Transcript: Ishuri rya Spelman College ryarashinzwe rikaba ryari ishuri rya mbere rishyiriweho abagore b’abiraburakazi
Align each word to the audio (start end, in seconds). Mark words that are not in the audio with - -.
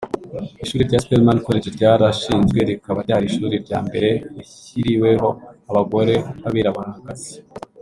Ishuri 0.63 0.81
rya 0.89 0.99
Spelman 1.03 1.43
College 1.45 1.69
ryarashinzwe 1.77 2.59
rikaba 2.69 2.99
ryari 3.05 3.25
ishuri 3.27 3.55
rya 3.65 3.79
mbere 3.87 4.09
rishyiriweho 4.35 5.29
abagore 5.69 6.13
b’abiraburakazi 6.41 7.31